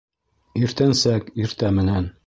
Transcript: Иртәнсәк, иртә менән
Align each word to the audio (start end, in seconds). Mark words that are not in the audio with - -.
Иртәнсәк, 0.61 1.31
иртә 1.45 1.71
менән 1.79 2.15